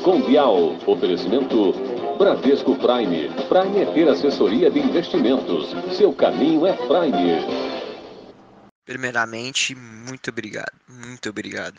Bial. 0.00 0.78
Oferecimento 0.86 1.72
Bradesco 2.16 2.74
Prime. 2.76 3.28
Prime 3.48 3.82
é 3.82 3.92
ter 3.92 4.08
assessoria 4.08 4.70
de 4.70 4.78
investimentos. 4.78 5.70
Seu 5.94 6.10
caminho 6.12 6.66
é 6.66 6.72
Prime. 6.72 7.44
Primeiramente, 8.86 9.74
muito 9.74 10.30
obrigado. 10.30 10.72
Muito 10.88 11.28
obrigado. 11.28 11.78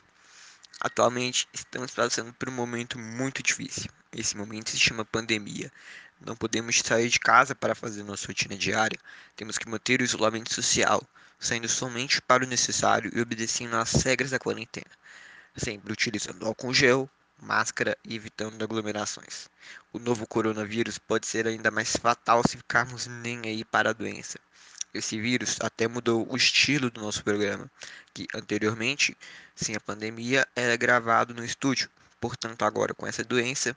Atualmente 0.79 1.47
estamos 1.51 1.91
passando 1.91 2.31
por 2.33 2.47
um 2.47 2.51
momento 2.51 2.99
muito 2.99 3.41
difícil. 3.41 3.89
Esse 4.15 4.37
momento 4.37 4.69
se 4.69 4.79
chama 4.79 5.03
pandemia. 5.03 5.71
Não 6.23 6.35
podemos 6.35 6.77
sair 6.77 7.09
de 7.09 7.19
casa 7.19 7.55
para 7.55 7.73
fazer 7.73 8.03
nossa 8.03 8.27
rotina 8.27 8.55
diária. 8.55 8.99
Temos 9.35 9.57
que 9.57 9.67
manter 9.67 9.99
o 9.99 10.03
isolamento 10.03 10.53
social, 10.53 11.01
saindo 11.39 11.67
somente 11.67 12.21
para 12.21 12.43
o 12.43 12.47
necessário 12.47 13.11
e 13.15 13.19
obedecendo 13.19 13.75
às 13.75 13.93
regras 14.03 14.29
da 14.29 14.37
quarentena 14.37 14.91
sempre 15.55 15.91
utilizando 15.91 16.45
álcool 16.45 16.73
gel, 16.73 17.09
máscara 17.41 17.97
e 18.05 18.15
evitando 18.15 18.63
aglomerações. 18.63 19.49
O 19.91 19.99
novo 19.99 20.27
coronavírus 20.27 20.97
pode 20.97 21.25
ser 21.25 21.47
ainda 21.47 21.71
mais 21.71 21.95
fatal 21.95 22.43
se 22.47 22.57
ficarmos 22.57 23.07
nem 23.07 23.41
aí 23.45 23.65
para 23.65 23.89
a 23.89 23.93
doença. 23.93 24.39
Esse 24.93 25.19
vírus 25.19 25.57
até 25.61 25.87
mudou 25.87 26.27
o 26.29 26.35
estilo 26.35 26.89
do 26.89 27.01
nosso 27.01 27.23
programa, 27.23 27.69
que 28.13 28.27
anteriormente, 28.35 29.17
sem 29.55 29.75
a 29.75 29.79
pandemia, 29.79 30.47
era 30.55 30.75
gravado 30.75 31.33
no 31.33 31.43
estúdio. 31.43 31.89
Portanto, 32.19 32.63
agora 32.63 32.93
com 32.93 33.07
essa 33.07 33.23
doença, 33.23 33.75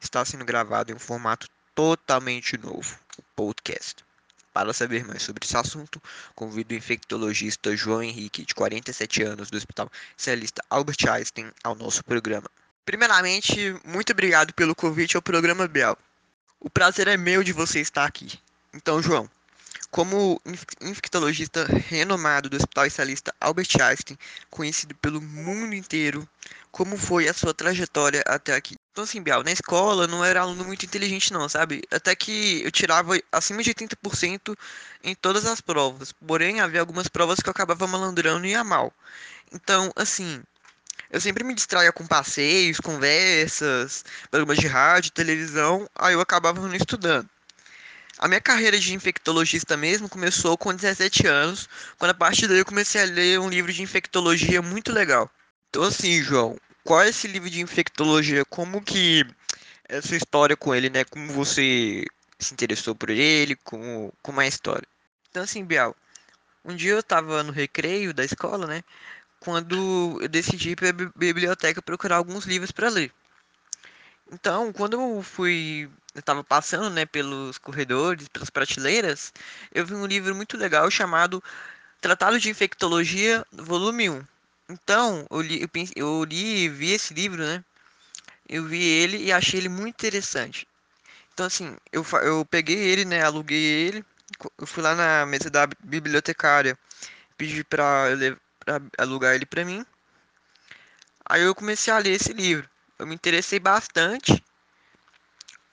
está 0.00 0.24
sendo 0.24 0.44
gravado 0.44 0.90
em 0.90 0.94
um 0.94 0.98
formato 0.98 1.48
totalmente 1.74 2.56
novo, 2.56 2.98
o 3.18 3.22
podcast. 3.34 4.04
Para 4.52 4.72
saber 4.72 5.04
mais 5.04 5.22
sobre 5.22 5.44
esse 5.44 5.56
assunto, 5.56 6.00
convido 6.34 6.74
o 6.74 6.76
infectologista 6.76 7.74
João 7.74 8.02
Henrique, 8.02 8.44
de 8.44 8.54
47 8.54 9.22
anos, 9.22 9.50
do 9.50 9.56
Hospital 9.56 9.90
Especialista 10.10 10.62
Albert 10.68 11.08
Einstein, 11.08 11.50
ao 11.64 11.74
nosso 11.74 12.04
programa. 12.04 12.48
Primeiramente, 12.84 13.76
muito 13.84 14.12
obrigado 14.12 14.52
pelo 14.54 14.74
convite 14.74 15.16
ao 15.16 15.22
programa 15.22 15.68
Bial. 15.68 15.96
O 16.58 16.68
prazer 16.68 17.06
é 17.06 17.16
meu 17.16 17.42
de 17.44 17.52
você 17.52 17.80
estar 17.80 18.04
aqui. 18.04 18.38
Então, 18.74 19.00
João, 19.00 19.30
como 19.90 20.40
infectologista 20.80 21.64
renomado 21.66 22.48
do 22.48 22.56
Hospital 22.56 22.86
Especialista 22.86 23.34
Albert 23.40 23.68
Einstein, 23.80 24.18
conhecido 24.50 24.94
pelo 24.96 25.20
mundo 25.20 25.74
inteiro, 25.74 26.26
como 26.72 26.96
foi 26.96 27.28
a 27.28 27.34
sua 27.34 27.52
trajetória 27.52 28.24
até 28.26 28.54
aqui? 28.54 28.76
Então, 28.90 29.04
assim, 29.04 29.22
Bial, 29.22 29.44
na 29.44 29.52
escola 29.52 30.06
não 30.06 30.24
era 30.24 30.40
aluno 30.40 30.64
muito 30.64 30.84
inteligente, 30.86 31.32
não, 31.32 31.48
sabe? 31.48 31.82
Até 31.90 32.16
que 32.16 32.62
eu 32.64 32.70
tirava 32.72 33.20
acima 33.30 33.62
de 33.62 33.72
80% 33.74 34.56
em 35.04 35.14
todas 35.14 35.46
as 35.46 35.60
provas. 35.60 36.10
Porém, 36.12 36.60
havia 36.60 36.80
algumas 36.80 37.06
provas 37.08 37.38
que 37.38 37.48
eu 37.48 37.52
acabava 37.52 37.86
malandrando 37.86 38.46
e 38.46 38.50
ia 38.50 38.64
mal. 38.64 38.92
Então, 39.52 39.92
assim, 39.94 40.42
eu 41.12 41.20
sempre 41.20 41.44
me 41.44 41.54
distraía 41.54 41.92
com 41.92 42.06
passeios, 42.06 42.80
conversas, 42.80 44.02
programas 44.30 44.56
de 44.56 44.66
rádio, 44.66 45.12
televisão, 45.12 45.86
aí 45.94 46.14
eu 46.14 46.20
acabava 46.20 46.58
não 46.66 46.74
estudando. 46.74 47.28
A 48.18 48.26
minha 48.26 48.40
carreira 48.40 48.78
de 48.78 48.94
infectologista 48.94 49.76
mesmo 49.76 50.08
começou 50.08 50.56
com 50.56 50.74
17 50.74 51.26
anos, 51.26 51.68
quando 51.98 52.12
a 52.12 52.14
partir 52.14 52.48
daí 52.48 52.58
eu 52.58 52.64
comecei 52.64 53.02
a 53.02 53.04
ler 53.04 53.38
um 53.38 53.50
livro 53.50 53.70
de 53.70 53.82
infectologia 53.82 54.62
muito 54.62 54.90
legal. 54.90 55.30
Então, 55.68 55.82
assim, 55.82 56.22
João, 56.22 56.56
qual 56.82 57.02
é 57.02 57.10
esse 57.10 57.28
livro 57.28 57.50
de 57.50 57.60
infectologia? 57.60 58.44
Como 58.46 58.80
que 58.80 59.26
é 59.88 59.98
a 59.98 60.02
sua 60.02 60.16
história 60.16 60.56
com 60.56 60.74
ele, 60.74 60.88
né? 60.88 61.04
Como 61.04 61.30
você 61.32 62.04
se 62.38 62.54
interessou 62.54 62.94
por 62.94 63.10
ele? 63.10 63.54
Como, 63.56 64.14
como 64.22 64.40
é 64.40 64.46
a 64.46 64.48
história? 64.48 64.86
Então, 65.30 65.42
assim, 65.42 65.64
Bial, 65.64 65.94
um 66.64 66.74
dia 66.74 66.92
eu 66.92 67.02
tava 67.02 67.42
no 67.42 67.52
recreio 67.52 68.14
da 68.14 68.24
escola, 68.24 68.66
né? 68.66 68.82
Quando 69.44 70.18
eu 70.20 70.28
decidi 70.28 70.70
ir 70.70 70.76
pra 70.76 70.92
biblioteca 70.92 71.82
procurar 71.82 72.16
alguns 72.16 72.44
livros 72.44 72.70
para 72.70 72.88
ler. 72.88 73.12
Então, 74.30 74.72
quando 74.72 74.94
eu 74.94 75.20
fui, 75.20 75.90
eu 76.14 76.22
tava 76.22 76.44
passando, 76.44 76.88
né, 76.88 77.04
pelos 77.04 77.58
corredores, 77.58 78.28
pelas 78.28 78.50
prateleiras, 78.50 79.32
eu 79.74 79.84
vi 79.84 79.94
um 79.94 80.06
livro 80.06 80.32
muito 80.32 80.56
legal 80.56 80.88
chamado 80.92 81.42
Tratado 82.00 82.38
de 82.38 82.50
Infectologia, 82.50 83.44
volume 83.50 84.10
1. 84.10 84.24
Então, 84.70 85.26
eu 85.28 85.40
li, 85.40 85.60
eu, 85.60 85.68
eu 85.96 86.24
li 86.24 86.64
e 86.64 86.68
vi 86.68 86.92
esse 86.92 87.12
livro, 87.12 87.42
né? 87.42 87.64
Eu 88.48 88.64
vi 88.64 88.80
ele 88.80 89.24
e 89.24 89.32
achei 89.32 89.58
ele 89.58 89.68
muito 89.68 89.94
interessante. 89.94 90.68
Então, 91.34 91.46
assim, 91.46 91.76
eu, 91.92 92.06
eu 92.22 92.44
peguei 92.44 92.78
ele, 92.78 93.04
né? 93.04 93.22
Aluguei 93.22 93.58
ele. 93.58 94.04
Eu 94.56 94.66
fui 94.68 94.84
lá 94.84 94.94
na 94.94 95.26
mesa 95.26 95.50
da 95.50 95.66
bibliotecária, 95.82 96.78
pedi 97.36 97.64
pra, 97.64 98.06
pra 98.64 98.80
alugar 98.98 99.34
ele 99.34 99.46
pra 99.46 99.64
mim. 99.64 99.84
Aí 101.24 101.42
eu 101.42 101.54
comecei 101.54 101.92
a 101.92 101.98
ler 101.98 102.12
esse 102.12 102.32
livro. 102.32 102.68
Eu 102.98 103.06
me 103.06 103.14
interessei 103.14 103.58
bastante 103.58 104.42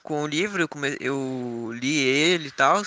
com 0.02 0.22
o 0.22 0.26
livro, 0.26 0.62
eu, 0.62 0.68
come... 0.68 0.96
eu 1.00 1.70
li 1.74 1.98
ele 1.98 2.48
e 2.48 2.52
tal. 2.52 2.82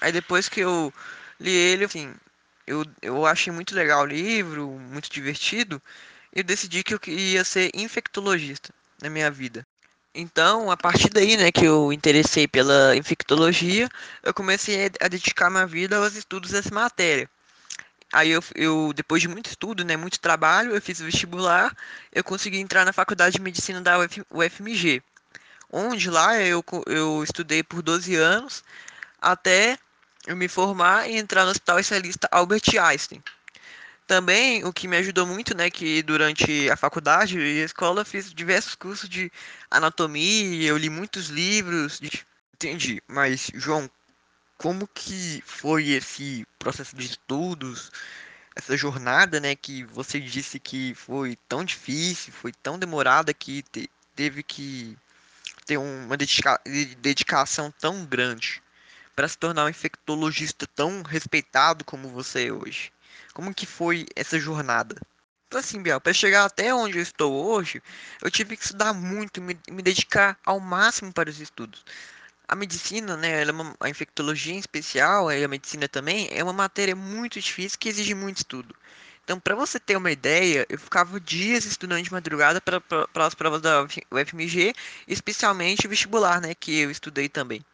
Aí 0.00 0.12
depois 0.12 0.48
que 0.48 0.60
eu 0.60 0.92
li 1.40 1.50
ele, 1.50 1.84
assim, 1.84 2.14
eu, 2.66 2.84
eu 3.00 3.24
achei 3.26 3.52
muito 3.52 3.74
legal 3.74 4.02
o 4.02 4.06
livro, 4.06 4.68
muito 4.68 5.10
divertido, 5.10 5.80
eu 6.34 6.42
decidi 6.44 6.82
que 6.82 6.94
eu 6.94 7.00
ia 7.06 7.44
ser 7.44 7.70
infectologista 7.74 8.74
na 9.00 9.08
minha 9.08 9.30
vida. 9.30 9.66
Então, 10.14 10.70
a 10.70 10.76
partir 10.76 11.10
daí, 11.10 11.36
né, 11.36 11.52
que 11.52 11.64
eu 11.64 11.92
interessei 11.92 12.48
pela 12.48 12.96
infectologia, 12.96 13.88
eu 14.22 14.32
comecei 14.32 14.90
a 15.00 15.08
dedicar 15.08 15.50
minha 15.50 15.66
vida 15.66 15.98
aos 15.98 16.14
estudos 16.14 16.50
dessa 16.50 16.74
matéria. 16.74 17.28
Aí 18.12 18.30
eu, 18.30 18.42
eu, 18.54 18.92
depois 18.94 19.20
de 19.20 19.28
muito 19.28 19.46
estudo, 19.50 19.84
né, 19.84 19.96
muito 19.96 20.20
trabalho, 20.20 20.74
eu 20.74 20.80
fiz 20.80 21.00
o 21.00 21.04
vestibular, 21.04 21.76
eu 22.12 22.22
consegui 22.22 22.58
entrar 22.58 22.84
na 22.84 22.92
faculdade 22.92 23.36
de 23.36 23.42
medicina 23.42 23.80
da 23.80 23.98
Uf, 23.98 24.22
UFMG, 24.30 25.02
onde 25.70 26.08
lá 26.10 26.40
eu, 26.40 26.64
eu 26.86 27.22
estudei 27.24 27.62
por 27.62 27.82
12 27.82 28.14
anos, 28.14 28.62
até 29.20 29.78
eu 30.26 30.36
me 30.36 30.48
formar 30.48 31.08
e 31.08 31.16
entrar 31.16 31.44
no 31.44 31.50
Hospital 31.50 31.78
Especialista 31.80 32.28
Albert 32.30 32.62
Einstein. 32.80 33.22
Também 34.06 34.64
o 34.64 34.72
que 34.72 34.86
me 34.86 34.96
ajudou 34.98 35.26
muito, 35.26 35.56
né, 35.56 35.68
que 35.68 36.00
durante 36.02 36.70
a 36.70 36.76
faculdade 36.76 37.38
e 37.40 37.60
a 37.60 37.64
escola 37.64 38.02
eu 38.02 38.06
fiz 38.06 38.32
diversos 38.32 38.76
cursos 38.76 39.08
de 39.08 39.32
anatomia, 39.68 40.68
eu 40.68 40.76
li 40.76 40.88
muitos 40.88 41.26
livros. 41.26 42.00
Entendi, 42.54 43.02
mas 43.08 43.50
João, 43.52 43.90
como 44.58 44.88
que 44.88 45.42
foi 45.46 45.90
esse 45.90 46.46
processo 46.58 46.96
de 46.96 47.06
estudos, 47.06 47.90
essa 48.54 48.76
jornada, 48.76 49.40
né, 49.40 49.54
que 49.54 49.84
você 49.84 50.20
disse 50.20 50.58
que 50.58 50.94
foi 50.94 51.36
tão 51.48 51.64
difícil, 51.64 52.32
foi 52.32 52.52
tão 52.52 52.78
demorada 52.78 53.34
que 53.34 53.62
te... 53.62 53.90
teve 54.14 54.42
que 54.42 54.96
ter 55.66 55.76
uma 55.76 56.16
dedica... 56.16 56.60
dedicação 57.00 57.72
tão 57.80 58.04
grande? 58.06 58.62
para 59.16 59.26
se 59.26 59.38
tornar 59.38 59.64
um 59.64 59.68
infectologista 59.70 60.66
tão 60.66 61.02
respeitado 61.02 61.82
como 61.84 62.10
você 62.10 62.48
é 62.48 62.52
hoje? 62.52 62.92
Como 63.32 63.54
que 63.54 63.64
foi 63.64 64.06
essa 64.14 64.38
jornada? 64.38 65.00
Então 65.48 65.58
assim, 65.58 65.82
Biel, 65.82 66.00
para 66.00 66.12
chegar 66.12 66.44
até 66.44 66.74
onde 66.74 66.98
eu 66.98 67.02
estou 67.02 67.32
hoje, 67.32 67.82
eu 68.20 68.30
tive 68.30 68.56
que 68.56 68.64
estudar 68.64 68.92
muito, 68.92 69.40
me, 69.40 69.58
me 69.70 69.82
dedicar 69.82 70.38
ao 70.44 70.60
máximo 70.60 71.12
para 71.12 71.30
os 71.30 71.40
estudos. 71.40 71.82
A 72.48 72.54
medicina, 72.56 73.16
né, 73.16 73.42
é 73.42 73.50
uma, 73.50 73.74
a 73.80 73.88
infectologia 73.88 74.54
em 74.54 74.58
especial, 74.58 75.30
e 75.32 75.44
a 75.44 75.48
medicina 75.48 75.88
também, 75.88 76.28
é 76.30 76.42
uma 76.42 76.52
matéria 76.52 76.94
muito 76.94 77.40
difícil 77.40 77.78
que 77.78 77.88
exige 77.88 78.14
muito 78.14 78.38
estudo. 78.38 78.74
Então, 79.24 79.40
para 79.40 79.56
você 79.56 79.80
ter 79.80 79.96
uma 79.96 80.10
ideia, 80.12 80.64
eu 80.68 80.78
ficava 80.78 81.18
dias 81.20 81.64
estudando 81.64 82.02
de 82.02 82.12
madrugada 82.12 82.60
para 82.60 82.80
as 83.26 83.34
provas 83.34 83.60
da 83.60 83.82
UFMG, 83.82 84.72
especialmente 85.08 85.88
vestibular, 85.88 86.40
né, 86.40 86.54
que 86.54 86.78
eu 86.78 86.90
estudei 86.90 87.28
também. 87.28 87.64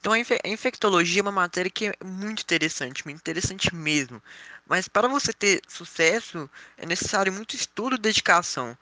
Então 0.00 0.14
a 0.14 0.48
infectologia 0.48 1.20
é 1.20 1.22
uma 1.22 1.30
matéria 1.30 1.70
que 1.70 1.88
é 1.88 1.94
muito 2.02 2.40
interessante, 2.42 3.04
muito 3.04 3.18
interessante 3.18 3.74
mesmo. 3.74 4.22
Mas 4.66 4.88
para 4.88 5.06
você 5.06 5.30
ter 5.32 5.60
sucesso 5.68 6.48
é 6.78 6.86
necessário 6.86 7.30
muito 7.30 7.54
estudo 7.54 7.96
e 7.96 7.98
dedicação. 7.98 8.76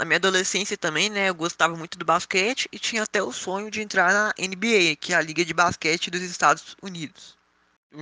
Na 0.00 0.06
minha 0.06 0.16
adolescência 0.16 0.78
também, 0.78 1.10
né, 1.10 1.28
eu 1.28 1.34
gostava 1.34 1.76
muito 1.76 1.98
do 1.98 2.06
basquete 2.06 2.66
e 2.72 2.78
tinha 2.78 3.02
até 3.02 3.22
o 3.22 3.30
sonho 3.30 3.70
de 3.70 3.82
entrar 3.82 4.10
na 4.14 4.32
NBA, 4.38 4.96
que 4.98 5.12
é 5.12 5.16
a 5.16 5.20
Liga 5.20 5.44
de 5.44 5.52
Basquete 5.52 6.10
dos 6.10 6.22
Estados 6.22 6.74
Unidos. 6.80 7.36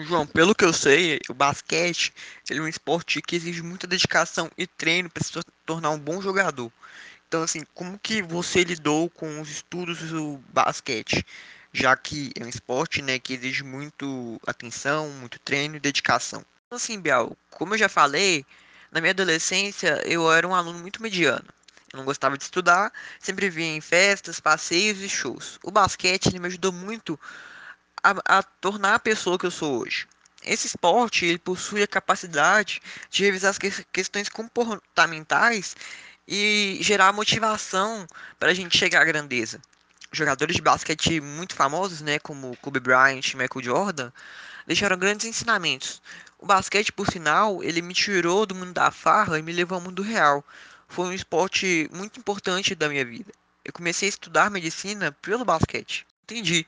João, 0.05 0.25
pelo 0.25 0.55
que 0.55 0.65
eu 0.65 0.73
sei, 0.73 1.19
o 1.29 1.35
basquete 1.35 2.15
ele 2.49 2.61
é 2.61 2.62
um 2.62 2.69
esporte 2.69 3.21
que 3.21 3.35
exige 3.35 3.62
muita 3.62 3.85
dedicação 3.85 4.49
e 4.56 4.65
treino 4.65 5.11
para 5.11 5.25
se 5.25 5.33
tornar 5.67 5.91
um 5.91 5.99
bom 5.99 6.23
jogador. 6.23 6.71
Então, 7.27 7.43
assim, 7.43 7.67
como 7.75 7.99
que 7.99 8.23
você 8.23 8.62
lidou 8.62 9.11
com 9.11 9.41
os 9.41 9.50
estudos 9.50 9.99
do 9.99 10.41
basquete? 10.53 11.27
já 11.73 11.97
que 11.97 12.31
é 12.39 12.45
um 12.45 12.49
esporte 12.49 13.03
né, 13.03 13.19
que 13.19 13.35
exige 13.35 13.65
muito 13.65 14.41
atenção, 14.47 15.11
muito 15.11 15.39
treino 15.41 15.75
e 15.77 15.81
dedicação. 15.81 16.45
Então, 16.67 16.77
assim, 16.77 17.00
Bial, 17.00 17.37
como 17.50 17.75
eu 17.75 17.79
já 17.79 17.89
falei, 17.89 18.47
na 18.93 19.00
minha 19.00 19.11
adolescência 19.11 20.00
eu 20.06 20.31
era 20.33 20.47
um 20.47 20.55
aluno 20.55 20.79
muito 20.79 21.03
mediano. 21.03 21.58
Eu 21.93 21.99
não 21.99 22.05
gostava 22.05 22.37
de 22.37 22.44
estudar, 22.44 22.93
sempre 23.19 23.49
via 23.49 23.67
em 23.67 23.81
festas, 23.81 24.40
passeios 24.40 25.00
e 25.00 25.08
shows. 25.08 25.58
O 25.62 25.70
basquete 25.70 26.38
me 26.38 26.46
ajudou 26.46 26.73
muito 26.73 27.19
a, 28.02 28.38
a 28.38 28.43
tornar 28.43 28.94
a 28.94 28.99
pessoa 28.99 29.38
que 29.38 29.46
eu 29.46 29.50
sou 29.50 29.81
hoje. 29.81 30.06
Esse 30.44 30.67
esporte 30.67 31.25
ele 31.25 31.38
possui 31.38 31.82
a 31.82 31.87
capacidade 31.87 32.81
de 33.11 33.25
revisar 33.25 33.50
as 33.50 33.58
que, 33.58 33.70
questões 33.93 34.29
comportamentais 34.29 35.75
e 36.26 36.79
gerar 36.82 37.12
motivação 37.12 38.06
para 38.38 38.50
a 38.50 38.55
gente 38.55 38.76
chegar 38.76 39.02
à 39.02 39.05
grandeza. 39.05 39.61
Jogadores 40.12 40.56
de 40.56 40.62
basquete 40.62 41.20
muito 41.20 41.55
famosos, 41.55 42.00
né, 42.00 42.19
como 42.19 42.56
Kobe 42.58 42.81
Bryant 42.81 43.32
e 43.32 43.37
Michael 43.37 43.64
Jordan, 43.64 44.12
deixaram 44.67 44.99
grandes 44.99 45.26
ensinamentos. 45.26 46.00
O 46.38 46.46
basquete, 46.46 46.93
por 46.93 47.11
sinal, 47.11 47.62
ele 47.62 47.82
me 47.82 47.93
tirou 47.93 48.46
do 48.46 48.55
mundo 48.55 48.73
da 48.73 48.90
farra 48.90 49.38
e 49.38 49.43
me 49.43 49.52
levou 49.52 49.76
ao 49.76 49.82
mundo 49.82 50.02
real. 50.02 50.44
Foi 50.88 51.06
um 51.06 51.12
esporte 51.12 51.88
muito 51.93 52.19
importante 52.19 52.75
da 52.75 52.88
minha 52.88 53.05
vida. 53.05 53.32
Eu 53.64 53.73
comecei 53.73 54.08
a 54.08 54.11
estudar 54.11 54.50
medicina 54.50 55.12
pelo 55.12 55.44
basquete. 55.44 56.06
Entendi. 56.25 56.67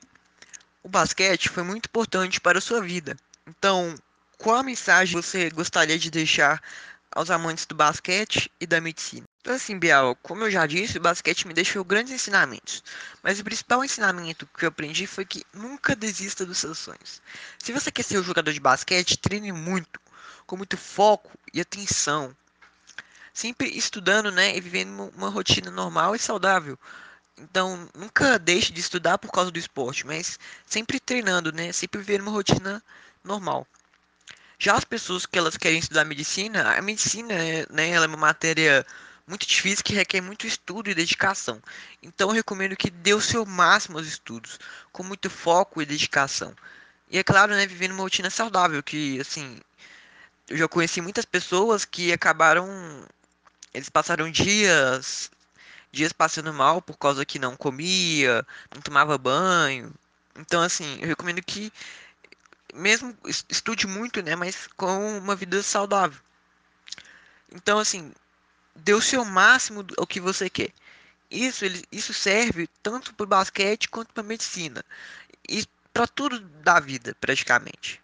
O 0.83 0.89
basquete 0.89 1.49
foi 1.49 1.63
muito 1.63 1.87
importante 1.87 2.39
para 2.39 2.59
a 2.59 2.61
sua 2.61 2.81
vida. 2.81 3.17
Então, 3.47 3.95
qual 4.37 4.57
a 4.57 4.63
mensagem 4.63 5.19
você 5.19 5.49
gostaria 5.49 5.97
de 5.99 6.09
deixar 6.09 6.61
aos 7.11 7.29
amantes 7.29 7.65
do 7.65 7.75
basquete 7.75 8.51
e 8.59 8.65
da 8.65 8.79
medicina? 8.79 9.25
Então, 9.41 9.55
assim, 9.55 9.77
Bial, 9.77 10.15
como 10.17 10.43
eu 10.43 10.51
já 10.51 10.65
disse, 10.67 10.97
o 10.97 11.01
basquete 11.01 11.47
me 11.47 11.53
deixou 11.53 11.83
grandes 11.83 12.13
ensinamentos. 12.13 12.83
Mas 13.23 13.39
o 13.39 13.43
principal 13.43 13.83
ensinamento 13.83 14.47
que 14.57 14.65
eu 14.65 14.69
aprendi 14.69 15.07
foi 15.07 15.25
que 15.25 15.43
nunca 15.51 15.95
desista 15.95 16.45
dos 16.45 16.59
seus 16.59 16.77
sonhos. 16.77 17.21
Se 17.57 17.71
você 17.71 17.91
quer 17.91 18.03
ser 18.03 18.19
um 18.19 18.23
jogador 18.23 18.53
de 18.53 18.59
basquete, 18.59 19.17
treine 19.17 19.51
muito, 19.51 19.99
com 20.45 20.55
muito 20.55 20.77
foco 20.77 21.31
e 21.51 21.59
atenção. 21.59 22.35
Sempre 23.33 23.69
estudando, 23.69 24.31
né, 24.31 24.55
e 24.55 24.61
vivendo 24.61 25.11
uma 25.15 25.29
rotina 25.29 25.71
normal 25.71 26.15
e 26.15 26.19
saudável. 26.19 26.77
Então, 27.37 27.89
nunca 27.95 28.37
deixe 28.37 28.71
de 28.71 28.79
estudar 28.79 29.17
por 29.17 29.31
causa 29.31 29.51
do 29.51 29.59
esporte, 29.59 30.05
mas 30.05 30.37
sempre 30.65 30.99
treinando, 30.99 31.51
né, 31.51 31.71
sempre 31.71 32.01
vivendo 32.01 32.21
uma 32.21 32.31
rotina 32.31 32.83
normal. 33.23 33.65
Já 34.59 34.75
as 34.75 34.83
pessoas 34.83 35.25
que 35.25 35.39
elas 35.39 35.57
querem 35.57 35.79
estudar 35.79 36.05
medicina, 36.05 36.77
a 36.77 36.81
medicina, 36.81 37.33
né, 37.69 37.89
ela 37.89 38.05
é 38.05 38.07
uma 38.07 38.17
matéria 38.17 38.85
muito 39.25 39.47
difícil 39.47 39.83
que 39.83 39.93
requer 39.93 40.21
muito 40.21 40.45
estudo 40.45 40.89
e 40.89 40.93
dedicação. 40.93 41.61
Então 42.03 42.29
eu 42.29 42.35
recomendo 42.35 42.75
que 42.75 42.89
dê 42.89 43.13
o 43.13 43.21
seu 43.21 43.45
máximo 43.45 43.97
aos 43.97 44.07
estudos, 44.07 44.59
com 44.91 45.03
muito 45.03 45.29
foco 45.29 45.81
e 45.81 45.85
dedicação. 45.85 46.53
E 47.09 47.17
é 47.17 47.23
claro, 47.23 47.53
né, 47.53 47.65
vivendo 47.65 47.93
uma 47.93 48.03
rotina 48.03 48.29
saudável, 48.29 48.83
que 48.83 49.19
assim, 49.19 49.59
eu 50.49 50.57
já 50.57 50.67
conheci 50.67 51.01
muitas 51.01 51.25
pessoas 51.25 51.85
que 51.85 52.11
acabaram 52.11 52.67
eles 53.73 53.89
passaram 53.89 54.29
dias 54.29 55.31
dias 55.91 56.13
passando 56.13 56.53
mal 56.53 56.81
por 56.81 56.97
causa 56.97 57.25
que 57.25 57.37
não 57.37 57.55
comia, 57.57 58.45
não 58.73 58.81
tomava 58.81 59.17
banho. 59.17 59.93
Então 60.37 60.61
assim, 60.61 60.99
eu 61.01 61.07
recomendo 61.07 61.41
que 61.43 61.71
mesmo 62.73 63.15
estude 63.49 63.85
muito, 63.87 64.21
né, 64.21 64.35
mas 64.35 64.67
com 64.77 65.17
uma 65.17 65.35
vida 65.35 65.61
saudável. 65.61 66.19
Então 67.51 67.77
assim, 67.79 68.13
dê 68.75 68.93
o 68.93 69.01
seu 69.01 69.25
máximo 69.25 69.85
ao 69.97 70.07
que 70.07 70.19
você 70.19 70.49
quer. 70.49 70.71
Isso, 71.29 71.63
ele, 71.63 71.83
isso 71.91 72.13
serve 72.13 72.67
tanto 72.83 73.13
para 73.13 73.23
o 73.23 73.27
basquete 73.27 73.89
quanto 73.89 74.13
para 74.13 74.23
medicina. 74.23 74.83
E 75.47 75.65
para 75.93 76.07
tudo 76.07 76.39
da 76.39 76.79
vida, 76.79 77.15
praticamente. 77.19 78.01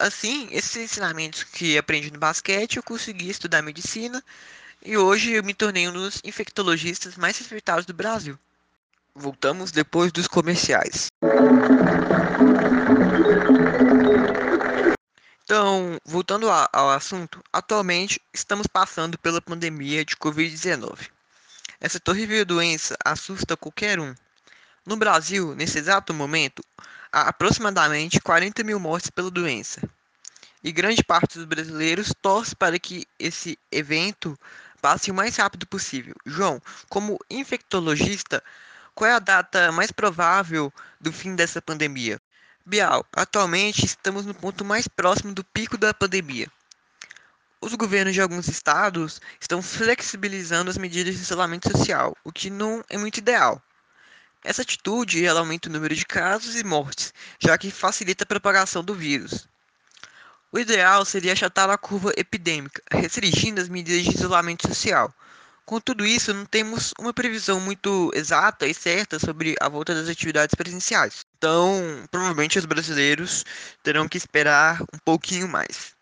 Assim, 0.00 0.48
esses 0.50 0.74
ensinamentos 0.76 1.44
que 1.44 1.76
aprendi 1.76 2.10
no 2.10 2.18
basquete, 2.18 2.78
eu 2.78 2.82
consegui 2.82 3.28
estudar 3.28 3.60
medicina 3.60 4.24
e 4.82 4.96
hoje 4.96 5.32
eu 5.32 5.44
me 5.44 5.52
tornei 5.52 5.86
um 5.86 5.92
dos 5.92 6.22
infectologistas 6.24 7.16
mais 7.16 7.36
respeitados 7.36 7.84
do 7.84 7.92
Brasil. 7.92 8.38
Voltamos 9.14 9.70
depois 9.70 10.10
dos 10.10 10.26
comerciais. 10.26 11.08
Então, 15.44 15.98
voltando 16.02 16.48
ao 16.48 16.88
assunto, 16.88 17.44
atualmente 17.52 18.18
estamos 18.32 18.66
passando 18.66 19.18
pela 19.18 19.42
pandemia 19.42 20.02
de 20.02 20.16
Covid-19. 20.16 21.10
Essa 21.78 22.00
terrível 22.00 22.42
doença 22.46 22.96
assusta 23.04 23.54
qualquer 23.54 24.00
um. 24.00 24.14
No 24.86 24.96
Brasil, 24.96 25.54
nesse 25.54 25.76
exato 25.76 26.14
momento, 26.14 26.62
há 27.12 27.28
aproximadamente 27.28 28.20
40 28.20 28.62
mil 28.64 28.78
mortes 28.78 29.10
pela 29.10 29.30
doença. 29.30 29.80
E 30.62 30.70
grande 30.70 31.02
parte 31.02 31.38
dos 31.38 31.46
brasileiros 31.46 32.12
torce 32.20 32.54
para 32.54 32.78
que 32.78 33.06
esse 33.18 33.58
evento 33.72 34.38
passe 34.80 35.10
o 35.10 35.14
mais 35.14 35.36
rápido 35.36 35.66
possível. 35.66 36.14
João, 36.26 36.60
como 36.88 37.18
infectologista, 37.30 38.42
qual 38.94 39.10
é 39.10 39.14
a 39.14 39.18
data 39.18 39.72
mais 39.72 39.90
provável 39.90 40.72
do 41.00 41.12
fim 41.12 41.34
dessa 41.34 41.62
pandemia? 41.62 42.20
Bial, 42.64 43.06
atualmente 43.14 43.84
estamos 43.84 44.26
no 44.26 44.34
ponto 44.34 44.64
mais 44.64 44.86
próximo 44.86 45.32
do 45.32 45.42
pico 45.42 45.78
da 45.78 45.94
pandemia. 45.94 46.46
Os 47.60 47.74
governos 47.74 48.14
de 48.14 48.20
alguns 48.20 48.48
estados 48.48 49.20
estão 49.40 49.62
flexibilizando 49.62 50.70
as 50.70 50.78
medidas 50.78 51.14
de 51.14 51.20
isolamento 51.20 51.70
social, 51.70 52.16
o 52.24 52.32
que 52.32 52.48
não 52.48 52.84
é 52.88 52.96
muito 52.96 53.18
ideal. 53.18 53.62
Essa 54.42 54.62
atitude 54.62 55.24
ela 55.24 55.40
aumenta 55.40 55.68
o 55.68 55.72
número 55.72 55.94
de 55.94 56.06
casos 56.06 56.56
e 56.56 56.64
mortes, 56.64 57.12
já 57.38 57.56
que 57.58 57.70
facilita 57.70 58.24
a 58.24 58.26
propagação 58.26 58.82
do 58.82 58.94
vírus. 58.94 59.46
O 60.52 60.58
ideal 60.58 61.04
seria 61.04 61.32
achatar 61.32 61.70
a 61.70 61.78
curva 61.78 62.12
epidêmica, 62.16 62.82
restringindo 62.90 63.60
as 63.60 63.68
medidas 63.68 64.04
de 64.04 64.16
isolamento 64.16 64.66
social. 64.66 65.14
Com 65.64 65.78
tudo 65.78 66.04
isso, 66.04 66.34
não 66.34 66.44
temos 66.44 66.92
uma 66.98 67.12
previsão 67.12 67.60
muito 67.60 68.10
exata 68.14 68.66
e 68.66 68.74
certa 68.74 69.20
sobre 69.20 69.54
a 69.60 69.68
volta 69.68 69.94
das 69.94 70.08
atividades 70.08 70.54
presenciais. 70.56 71.24
Então, 71.38 72.04
provavelmente 72.10 72.58
os 72.58 72.64
brasileiros 72.64 73.44
terão 73.82 74.08
que 74.08 74.18
esperar 74.18 74.82
um 74.92 74.98
pouquinho 75.04 75.46
mais. 75.46 75.94